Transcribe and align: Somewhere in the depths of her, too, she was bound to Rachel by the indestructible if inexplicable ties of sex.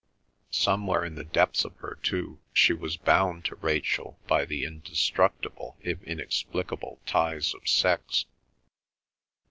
Somewhere 0.49 1.05
in 1.05 1.13
the 1.13 1.23
depths 1.23 1.63
of 1.63 1.75
her, 1.77 1.99
too, 2.01 2.39
she 2.53 2.73
was 2.73 2.97
bound 2.97 3.45
to 3.45 3.55
Rachel 3.57 4.17
by 4.25 4.45
the 4.45 4.63
indestructible 4.65 5.77
if 5.79 6.01
inexplicable 6.01 6.99
ties 7.05 7.53
of 7.53 7.67
sex. 7.69 8.25